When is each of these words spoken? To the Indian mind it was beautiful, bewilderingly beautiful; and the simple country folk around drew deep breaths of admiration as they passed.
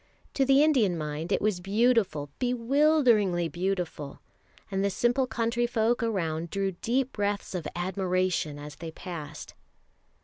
To 0.33 0.45
the 0.45 0.63
Indian 0.63 0.97
mind 0.97 1.31
it 1.31 1.43
was 1.43 1.59
beautiful, 1.59 2.31
bewilderingly 2.39 3.47
beautiful; 3.49 4.19
and 4.71 4.83
the 4.83 4.89
simple 4.89 5.27
country 5.27 5.67
folk 5.67 6.01
around 6.01 6.49
drew 6.49 6.71
deep 6.71 7.11
breaths 7.13 7.53
of 7.53 7.67
admiration 7.75 8.57
as 8.57 8.77
they 8.77 8.89
passed. 8.89 9.53